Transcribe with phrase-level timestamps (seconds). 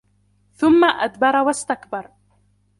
[0.53, 2.09] ثم أدبر واستكبر